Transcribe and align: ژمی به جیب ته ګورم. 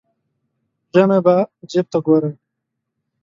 ژمی 0.93 1.19
به 1.25 1.35
جیب 1.69 1.85
ته 1.91 1.97
ګورم. 2.05 2.35